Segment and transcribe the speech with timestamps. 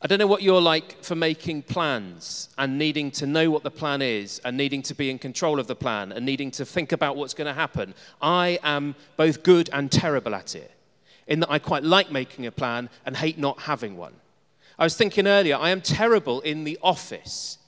[0.00, 3.70] I don't know what you're like for making plans and needing to know what the
[3.70, 6.92] plan is and needing to be in control of the plan and needing to think
[6.92, 7.94] about what's going to happen.
[8.22, 10.70] I am both good and terrible at it,
[11.26, 14.14] in that I quite like making a plan and hate not having one.
[14.78, 17.58] I was thinking earlier, I am terrible in the office.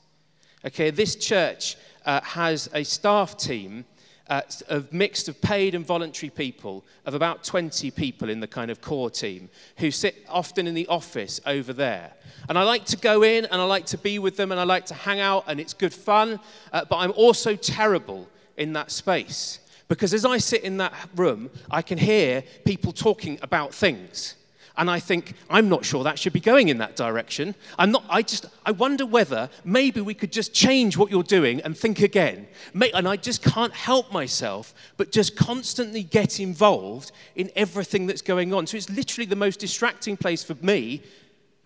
[0.64, 1.76] Okay, this church
[2.06, 3.84] uh, has a staff team
[4.30, 8.70] uh, of mixed of paid and voluntary people of about 20 people in the kind
[8.70, 12.12] of core team who sit often in the office over there.
[12.48, 14.64] And I like to go in and I like to be with them and I
[14.64, 16.38] like to hang out and it's good fun,
[16.72, 19.58] uh, but I'm also terrible in that space.
[19.88, 24.36] Because as I sit in that room, I can hear people talking about things
[24.77, 27.55] and I think, I'm not sure that should be going in that direction.
[27.78, 31.61] I'm not, I just, I wonder whether maybe we could just change what you're doing
[31.62, 32.47] and think again.
[32.73, 38.55] And I just can't help myself but just constantly get involved in everything that's going
[38.55, 38.66] on.
[38.66, 41.02] So it's literally the most distracting place for me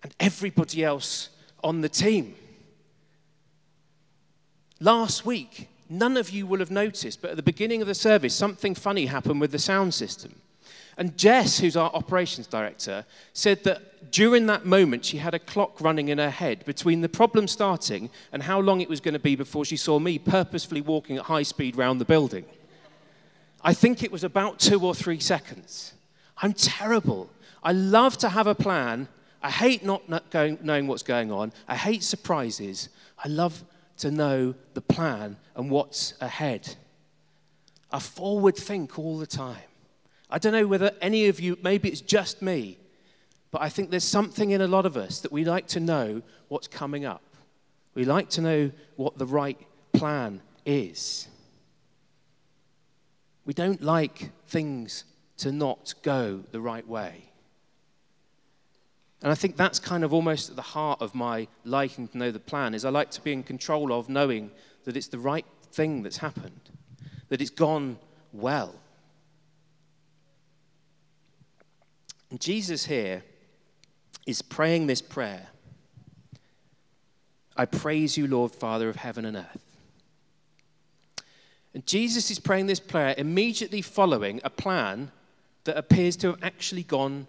[0.02, 1.28] and everybody else
[1.62, 2.34] on the team.
[4.80, 8.34] Last week, none of you will have noticed, but at the beginning of the service,
[8.34, 10.34] something funny happened with the sound system.
[10.96, 15.80] And Jess, who's our operations director, said that during that moment she had a clock
[15.80, 19.18] running in her head between the problem starting and how long it was going to
[19.18, 22.44] be before she saw me purposefully walking at high speed round the building.
[23.62, 25.94] I think it was about two or three seconds.
[26.38, 27.30] I'm terrible.
[27.62, 29.08] I love to have a plan.
[29.42, 31.52] I hate not going, knowing what's going on.
[31.66, 32.90] I hate surprises.
[33.22, 33.64] I love
[33.98, 36.76] to know the plan and what's ahead.
[37.90, 39.62] I forward think all the time.
[40.34, 42.76] I don't know whether any of you, maybe it's just me,
[43.52, 46.22] but I think there's something in a lot of us that we like to know
[46.48, 47.22] what's coming up.
[47.94, 49.56] We like to know what the right
[49.92, 51.28] plan is.
[53.44, 55.04] We don't like things
[55.36, 57.30] to not go the right way.
[59.22, 62.32] And I think that's kind of almost at the heart of my liking to know
[62.32, 64.50] the plan is I like to be in control of knowing
[64.82, 66.70] that it's the right thing that's happened,
[67.28, 67.98] that it's gone
[68.32, 68.74] well.
[72.40, 73.22] Jesus here
[74.26, 75.48] is praying this prayer
[77.56, 79.64] I praise you, Lord, Father of heaven and earth.
[81.72, 85.10] And Jesus is praying this prayer immediately following a plan
[85.64, 87.26] that appears to have actually gone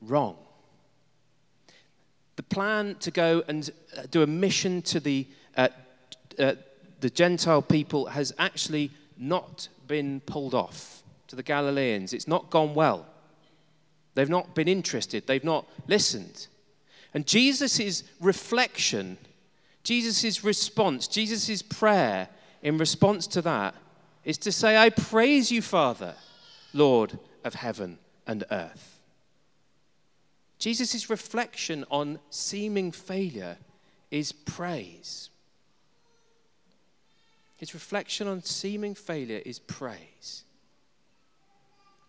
[0.00, 0.36] wrong.
[2.36, 5.26] The plan to go and uh, do a mission to the,
[5.56, 5.68] uh,
[6.38, 6.54] uh,
[7.00, 12.12] the Gentile people has actually not been pulled off to the Galileans.
[12.12, 13.06] It's not gone well.
[14.14, 16.46] They've not been interested, they've not listened.
[17.12, 19.18] And Jesus' reflection,
[19.82, 22.28] Jesus' response, Jesus' prayer
[22.62, 23.74] in response to that
[24.24, 26.14] is to say, I praise you, Father,
[26.72, 28.98] Lord of heaven and earth.
[30.58, 33.58] Jesus' reflection on seeming failure
[34.10, 35.28] is praise.
[37.56, 40.44] His reflection on seeming failure is praise.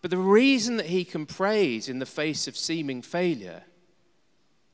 [0.06, 3.64] But the reason that he can praise in the face of seeming failure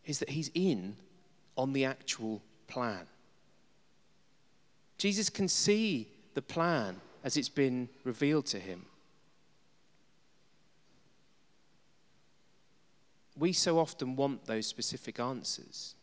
[0.04, 0.96] is that he's in
[1.56, 3.06] on the actual plan.
[4.98, 8.84] Jesus can see the plan as it's been revealed to him.
[13.34, 15.94] We so often want those specific answers.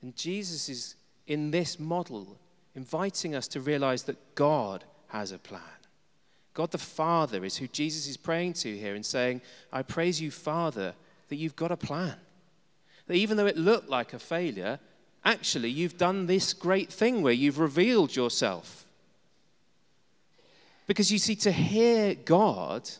[0.00, 0.94] And Jesus is,
[1.26, 2.38] in this model,
[2.74, 5.79] inviting us to realize that God has a plan.
[6.54, 9.40] God the Father is who Jesus is praying to here and saying,
[9.72, 10.94] I praise you, Father,
[11.28, 12.16] that you've got a plan.
[13.06, 14.80] That even though it looked like a failure,
[15.24, 18.84] actually you've done this great thing where you've revealed yourself.
[20.86, 22.90] Because you see, to hear God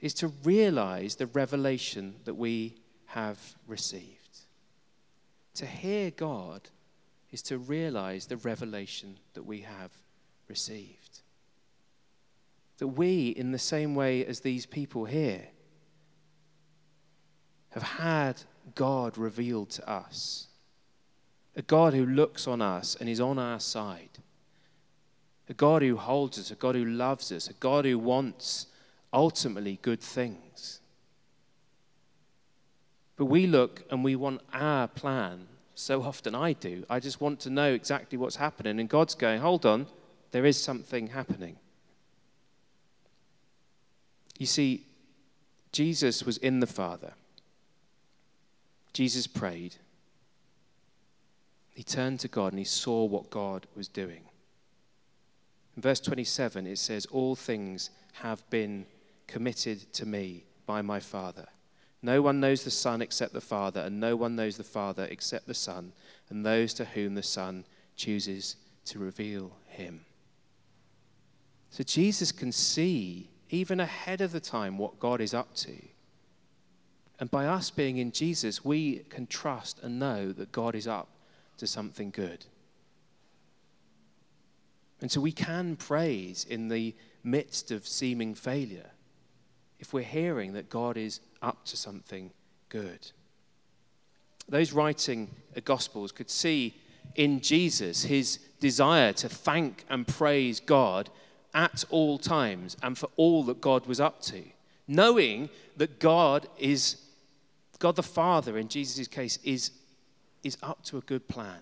[0.00, 2.74] is to realize the revelation that we
[3.06, 4.40] have received.
[5.54, 6.62] To hear God
[7.30, 9.90] is to realize the revelation that we have
[10.48, 11.20] received.
[12.78, 15.48] That we, in the same way as these people here,
[17.70, 18.42] have had
[18.74, 20.46] God revealed to us.
[21.56, 24.18] A God who looks on us and is on our side.
[25.48, 28.66] A God who holds us, a God who loves us, a God who wants
[29.12, 30.80] ultimately good things.
[33.16, 35.48] But we look and we want our plan.
[35.74, 36.84] So often I do.
[36.88, 38.78] I just want to know exactly what's happening.
[38.78, 39.86] And God's going, hold on,
[40.30, 41.56] there is something happening.
[44.38, 44.86] You see,
[45.72, 47.12] Jesus was in the Father.
[48.92, 49.76] Jesus prayed.
[51.70, 54.22] He turned to God and he saw what God was doing.
[55.76, 58.86] In verse 27, it says, All things have been
[59.28, 61.46] committed to me by my Father.
[62.02, 65.46] No one knows the Son except the Father, and no one knows the Father except
[65.46, 65.92] the Son,
[66.30, 67.64] and those to whom the Son
[67.96, 70.04] chooses to reveal him.
[71.70, 75.74] So Jesus can see, even ahead of the time, what God is up to.
[77.20, 81.08] And by us being in Jesus, we can trust and know that God is up
[81.58, 82.46] to something good.
[85.00, 88.90] And so we can praise in the midst of seeming failure
[89.78, 92.32] if we're hearing that God is up to something
[92.68, 93.10] good.
[94.48, 96.74] Those writing the Gospels could see
[97.14, 101.10] in Jesus his desire to thank and praise God
[101.58, 104.40] at all times and for all that God was up to,
[104.86, 106.96] knowing that God is,
[107.80, 109.72] God the Father in Jesus' case, is,
[110.44, 111.58] is up to a good plan.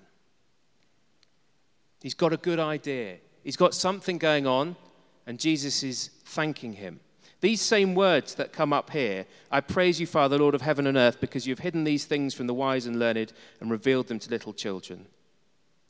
[2.03, 3.17] He's got a good idea.
[3.43, 4.77] He's got something going on,
[5.27, 7.01] and Jesus is thanking him.
[7.41, 10.99] These same words that come up here I praise you, Father, Lord of heaven and
[10.99, 14.31] earth, because you've hidden these things from the wise and learned and revealed them to
[14.31, 15.07] little children.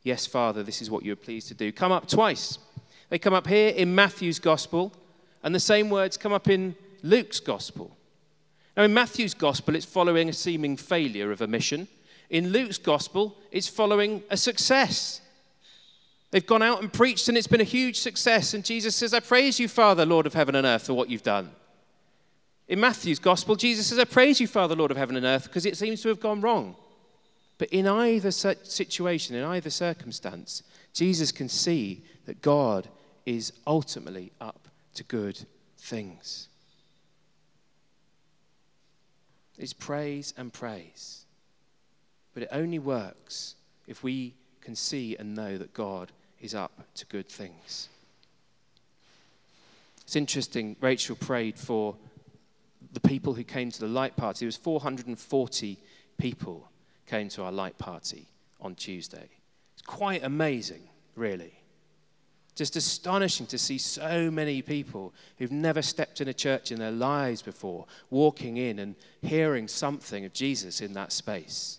[0.04, 1.72] Yes, Father, this is what you are pleased to do.
[1.72, 2.58] Come up twice.
[3.08, 4.92] They come up here in Matthew's gospel,
[5.42, 7.96] and the same words come up in Luke's gospel.
[8.76, 11.88] Now, in Matthew's gospel, it's following a seeming failure of a mission.
[12.28, 15.20] In Luke's gospel, it's following a success.
[16.30, 18.52] They've gone out and preached, and it's been a huge success.
[18.52, 21.22] And Jesus says, I praise you, Father, Lord of heaven and earth, for what you've
[21.22, 21.50] done.
[22.68, 25.64] In Matthew's gospel, Jesus says, I praise you, Father, Lord of heaven and earth, because
[25.64, 26.74] it seems to have gone wrong.
[27.58, 32.88] But in either situation, in either circumstance, Jesus can see that God
[33.26, 35.38] is ultimately up to good
[35.76, 36.48] things.
[39.58, 41.24] It's praise and praise.
[42.34, 43.54] But it only works
[43.86, 47.88] if we can see and know that God is up to good things.
[50.02, 51.96] It's interesting, Rachel prayed for
[52.92, 54.44] the people who came to the light party.
[54.44, 55.78] It was 440
[56.18, 56.68] people
[57.06, 58.26] came to our light party
[58.60, 59.28] on Tuesday.
[59.74, 60.82] It's quite amazing,
[61.14, 61.52] really.
[62.56, 66.90] Just astonishing to see so many people who've never stepped in a church in their
[66.90, 71.78] lives before walking in and hearing something of Jesus in that space.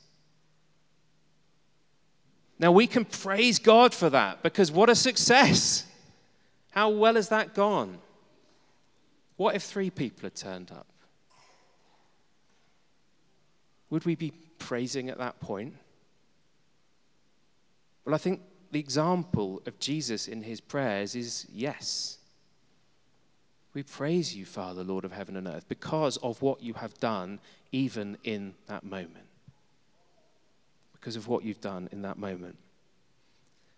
[2.60, 5.84] Now, we can praise God for that because what a success!
[6.70, 7.98] How well has that gone?
[9.36, 10.86] What if three people had turned up?
[13.90, 15.74] Would we be praising at that point?
[18.06, 18.42] Well, I think
[18.72, 22.18] the example of Jesus in his prayers is yes.
[23.74, 27.40] We praise you, Father, Lord of heaven and earth, because of what you have done
[27.72, 29.28] even in that moment
[31.08, 32.58] because of what you've done in that moment.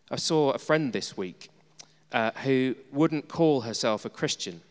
[0.09, 1.49] I saw a friend this week
[2.11, 4.61] uh, who wouldn't call herself a Christian.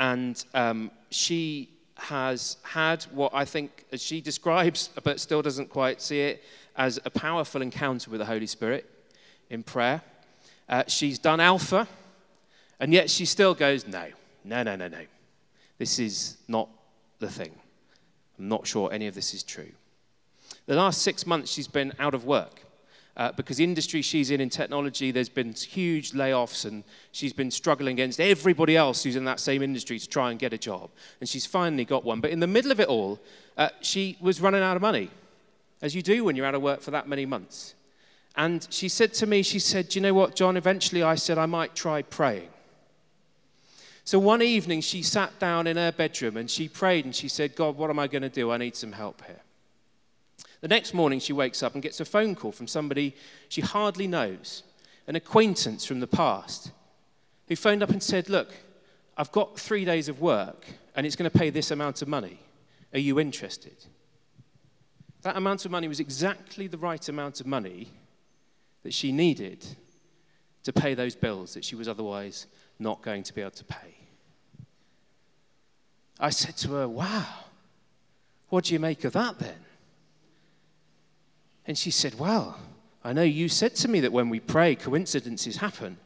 [0.00, 1.68] And um, she
[1.98, 6.42] has had what I think, as she describes, but still doesn't quite see it,
[6.76, 8.88] as a powerful encounter with the Holy Spirit
[9.50, 10.02] in prayer.
[10.68, 11.88] Uh, she's done Alpha,
[12.78, 14.06] and yet she still goes, No,
[14.44, 15.04] no, no, no, no.
[15.78, 16.68] This is not
[17.18, 17.52] the thing.
[18.38, 19.70] I'm not sure any of this is true.
[20.66, 22.62] The last six months, she's been out of work.
[23.18, 27.94] Uh, because industry she's in in technology, there's been huge layoffs, and she's been struggling
[27.94, 30.88] against everybody else who's in that same industry to try and get a job.
[31.18, 32.20] And she's finally got one.
[32.20, 33.18] But in the middle of it all,
[33.56, 35.10] uh, she was running out of money,
[35.82, 37.74] as you do when you're out of work for that many months.
[38.36, 40.56] And she said to me, she said, Do you know what, John?
[40.56, 42.48] Eventually I said I might try praying.
[44.04, 47.56] So one evening she sat down in her bedroom and she prayed and she said,
[47.56, 48.52] God, what am I going to do?
[48.52, 49.40] I need some help here.
[50.60, 53.14] The next morning, she wakes up and gets a phone call from somebody
[53.48, 54.64] she hardly knows,
[55.06, 56.72] an acquaintance from the past,
[57.46, 58.52] who phoned up and said, Look,
[59.16, 62.40] I've got three days of work and it's going to pay this amount of money.
[62.92, 63.76] Are you interested?
[65.22, 67.92] That amount of money was exactly the right amount of money
[68.82, 69.64] that she needed
[70.64, 72.46] to pay those bills that she was otherwise
[72.78, 73.94] not going to be able to pay.
[76.20, 77.26] I said to her, Wow,
[78.48, 79.64] what do you make of that then?
[81.68, 82.58] And she said, Well,
[83.04, 85.98] I know you said to me that when we pray, coincidences happen.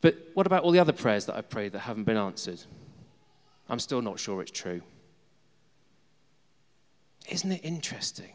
[0.00, 2.62] But what about all the other prayers that I've prayed that haven't been answered?
[3.68, 4.80] I'm still not sure it's true.
[7.28, 8.32] Isn't it interesting?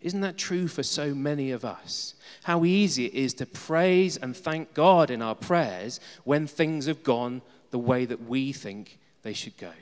[0.00, 2.14] Isn't that true for so many of us?
[2.42, 7.02] How easy it is to praise and thank God in our prayers when things have
[7.02, 9.72] gone the way that we think they should go.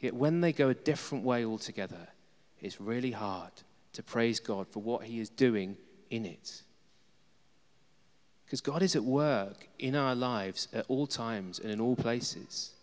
[0.00, 2.08] Yet when they go a different way altogether,
[2.60, 3.52] it's really hard
[3.98, 5.76] to praise God for what He is doing
[6.08, 6.62] in it.
[8.44, 12.74] Because God is at work in our lives at all times and in all places.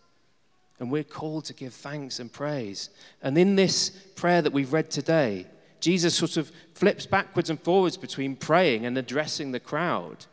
[0.78, 2.90] And we're called to give thanks and praise.
[3.22, 5.46] And in this prayer that we've read today,
[5.80, 10.26] Jesus sort of flips backwards and forwards between praying and addressing the crowd.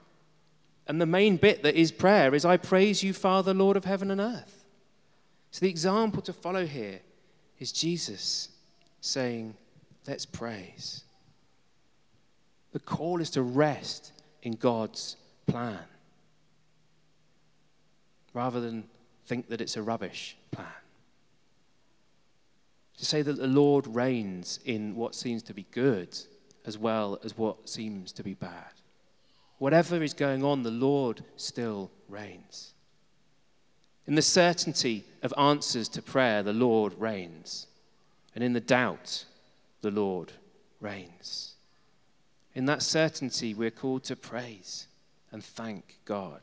[0.86, 4.12] And the main bit that is prayer is, I praise you, Father, Lord of heaven
[4.12, 4.66] and earth.
[5.52, 7.00] So the example to follow here
[7.58, 8.50] is Jesus
[9.00, 9.56] saying,
[10.08, 11.04] Let's praise.
[12.72, 15.16] The call is to rest in God's
[15.48, 15.80] plan
[18.34, 18.84] rather than
[19.26, 20.68] think that it's a rubbish plan.
[22.98, 26.18] To say that the Lord reigns in what seems to be good
[26.66, 28.72] as well as what seems to be bad.
[29.60, 32.74] Whatever is going on, the Lord still reigns.
[34.08, 37.68] In the certainty of answers to prayer, the Lord reigns.
[38.36, 39.26] And in the doubt,
[39.84, 40.32] the Lord
[40.80, 41.54] reigns.
[42.56, 44.88] In that certainty, we're called to praise
[45.32, 46.42] and thank God.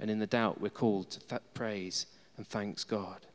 [0.00, 3.26] And in the doubt, we're called to th- praise and thanks God.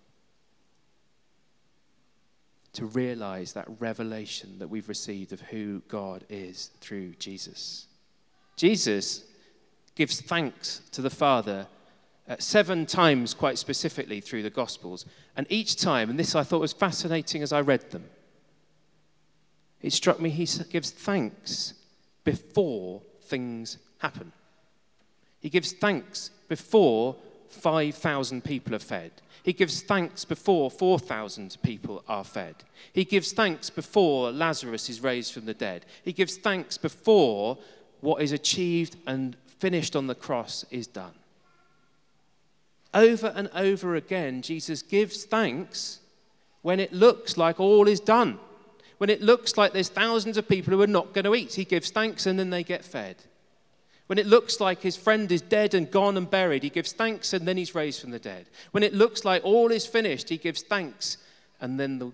[2.73, 7.85] To realize that revelation that we've received of who God is through Jesus.
[8.55, 9.23] Jesus
[9.95, 11.67] gives thanks to the Father
[12.27, 15.05] uh, seven times, quite specifically, through the Gospels.
[15.35, 18.05] And each time, and this I thought was fascinating as I read them,
[19.81, 21.73] it struck me he gives thanks
[22.23, 24.31] before things happen.
[25.39, 27.15] He gives thanks before
[27.49, 29.11] 5,000 people are fed.
[29.43, 32.55] He gives thanks before 4,000 people are fed.
[32.91, 35.85] He gives thanks before Lazarus is raised from the dead.
[36.03, 37.57] He gives thanks before
[38.01, 41.13] what is achieved and finished on the cross is done.
[42.93, 45.99] Over and over again, Jesus gives thanks
[46.61, 48.39] when it looks like all is done.
[48.97, 51.65] When it looks like there's thousands of people who are not going to eat, he
[51.65, 53.17] gives thanks and then they get fed.
[54.07, 57.33] When it looks like his friend is dead and gone and buried, he gives thanks
[57.33, 58.47] and then he's raised from the dead.
[58.71, 61.17] When it looks like all is finished, he gives thanks
[61.59, 62.11] and then the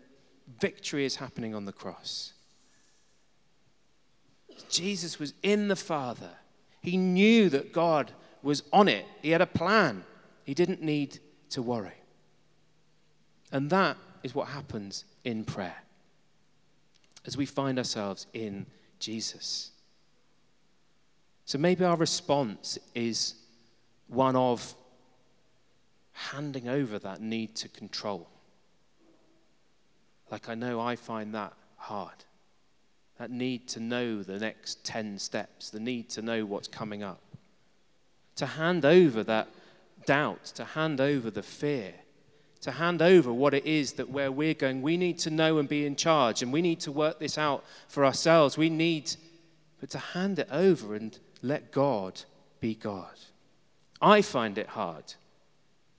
[0.60, 2.34] victory is happening on the cross.
[4.70, 6.32] Jesus was in the Father.
[6.82, 8.12] He knew that God
[8.42, 10.04] was on it, he had a plan.
[10.44, 11.20] He didn't need
[11.52, 11.94] to worry.
[13.54, 15.84] And that is what happens in prayer
[17.26, 18.66] as we find ourselves in
[19.00, 19.72] Jesus.
[21.46, 23.36] So maybe our response is
[24.08, 24.74] one of
[26.12, 28.28] handing over that need to control.
[30.32, 32.24] Like I know I find that hard.
[33.20, 37.22] That need to know the next 10 steps, the need to know what's coming up.
[38.38, 39.48] To hand over that
[40.06, 41.94] doubt, to hand over the fear,
[42.64, 45.68] to hand over what it is that where we're going, we need to know and
[45.68, 48.58] be in charge, and we need to work this out for ourselves.
[48.58, 49.14] We need,
[49.82, 52.22] but to hand it over and let God
[52.62, 53.20] be God.
[54.02, 55.14] I find it hard.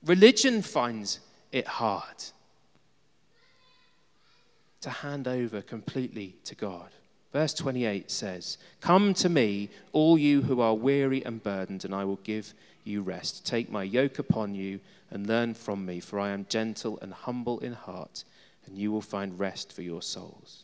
[0.03, 1.19] Religion finds
[1.51, 2.23] it hard
[4.81, 6.89] to hand over completely to God.
[7.31, 12.05] Verse 28 says, Come to me, all you who are weary and burdened, and I
[12.05, 12.55] will give
[12.85, 13.45] you rest.
[13.45, 14.79] Take my yoke upon you
[15.11, 18.23] and learn from me, for I am gentle and humble in heart,
[18.65, 20.63] and you will find rest for your souls.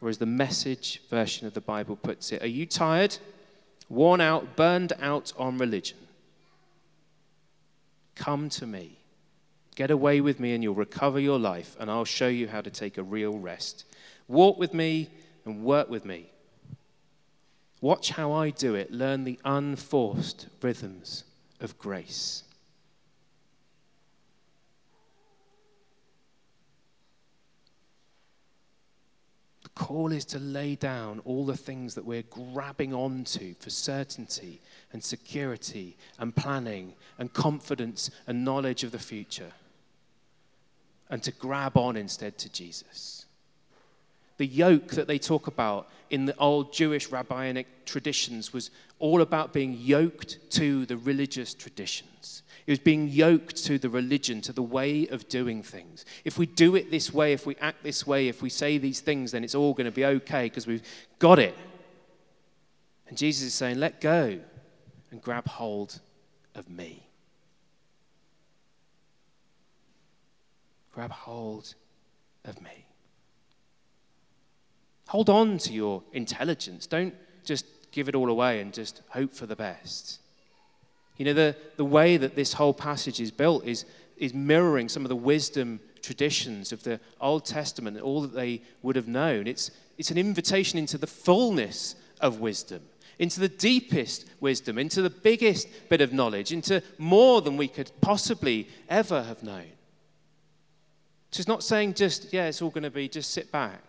[0.00, 3.18] Or as the message version of the Bible puts it, Are you tired?
[3.88, 5.96] worn out, burned out on religion.
[8.14, 8.98] Come to me.
[9.74, 12.70] Get away with me, and you'll recover your life, and I'll show you how to
[12.70, 13.84] take a real rest.
[14.26, 15.08] Walk with me
[15.44, 16.30] and work with me.
[17.80, 18.90] Watch how I do it.
[18.90, 21.24] Learn the unforced rhythms
[21.60, 22.42] of grace.
[29.62, 34.60] The call is to lay down all the things that we're grabbing onto for certainty
[34.92, 39.52] and security and planning and confidence and knowledge of the future
[41.10, 43.26] and to grab on instead to Jesus.
[44.38, 49.52] The yoke that they talk about in the old Jewish rabbinic traditions was all about
[49.52, 52.42] being yoked to the religious traditions.
[52.66, 56.04] It was being yoked to the religion, to the way of doing things.
[56.24, 59.00] If we do it this way, if we act this way, if we say these
[59.00, 60.86] things, then it's all going to be okay because we've
[61.18, 61.56] got it.
[63.08, 64.38] And Jesus is saying, let go
[65.10, 65.98] and grab hold
[66.54, 67.06] of me.
[70.92, 71.74] Grab hold
[72.44, 72.84] of me.
[75.08, 76.86] Hold on to your intelligence.
[76.86, 80.20] Don't just give it all away and just hope for the best.
[81.16, 83.86] You know, the, the way that this whole passage is built is,
[84.18, 88.60] is mirroring some of the wisdom traditions of the Old Testament and all that they
[88.82, 89.46] would have known.
[89.46, 92.82] It's, it's an invitation into the fullness of wisdom,
[93.18, 97.90] into the deepest wisdom, into the biggest bit of knowledge, into more than we could
[98.02, 99.72] possibly ever have known.
[101.30, 103.80] So it's not saying just, yeah, it's all going to be, just sit back.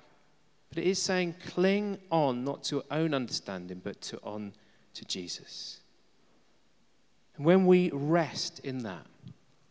[0.69, 4.53] But it is saying cling on, not to your own understanding, but to on
[4.93, 5.79] to Jesus.
[7.35, 9.05] And when we rest in that,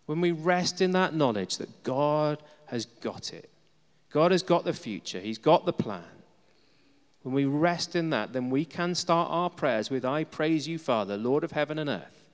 [0.06, 3.50] when we rest in that knowledge that God has got it,
[4.10, 6.02] God has got the future, He's got the plan.
[7.22, 10.78] When we rest in that, then we can start our prayers with, I praise you,
[10.78, 12.28] Father, Lord of heaven and earth.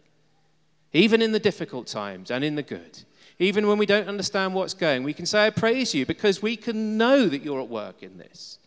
[0.92, 3.02] Even in the difficult times and in the good.
[3.38, 6.56] Even when we don't understand what's going, we can say, I praise you because we
[6.56, 8.58] can know that you're at work in this.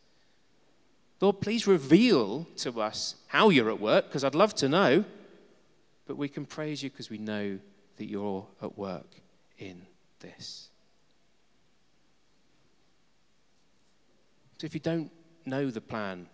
[1.21, 5.05] Lord, please reveal to us how you're at work because I'd love to know.
[6.05, 7.59] But we can praise you because we know
[7.97, 9.07] that you're at work
[9.57, 9.81] in
[10.19, 10.69] this.
[14.57, 15.11] So if you don't
[15.45, 16.27] know the plan,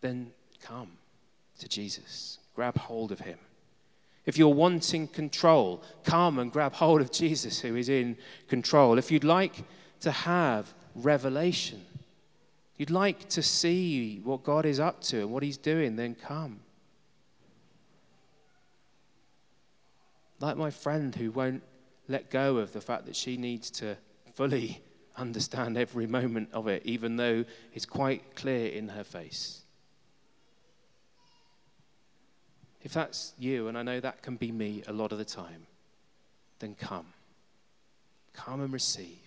[0.00, 0.32] then
[0.62, 0.90] come
[1.58, 2.38] to Jesus.
[2.54, 3.38] Grab hold of him.
[4.24, 8.16] If you're wanting control, come and grab hold of Jesus who is in
[8.48, 8.98] control.
[8.98, 9.64] If you'd like
[10.00, 11.84] to have revelation,
[12.76, 16.60] you'd like to see what God is up to and what he's doing, then come.
[20.38, 21.62] Like my friend who won't
[22.08, 23.96] let go of the fact that she needs to
[24.34, 24.82] fully
[25.16, 29.61] understand every moment of it, even though it's quite clear in her face.
[32.84, 35.66] If that's you, and I know that can be me a lot of the time,
[36.58, 37.06] then come.
[38.32, 39.18] Come and receive.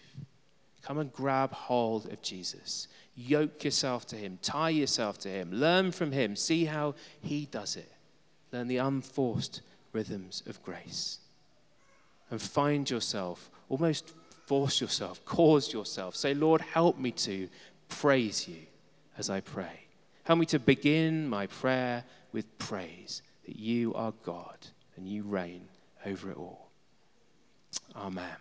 [0.81, 2.87] Come and grab hold of Jesus.
[3.15, 4.39] Yoke yourself to him.
[4.41, 5.51] Tie yourself to him.
[5.51, 6.35] Learn from him.
[6.35, 7.91] See how he does it.
[8.51, 9.61] Learn the unforced
[9.93, 11.19] rhythms of grace.
[12.29, 14.13] And find yourself, almost
[14.45, 16.15] force yourself, cause yourself.
[16.15, 17.47] Say, Lord, help me to
[17.87, 18.57] praise you
[19.17, 19.81] as I pray.
[20.23, 24.57] Help me to begin my prayer with praise that you are God
[24.95, 25.67] and you reign
[26.05, 26.69] over it all.
[27.95, 28.35] Amen.